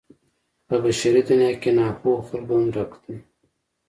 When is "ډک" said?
2.75-2.91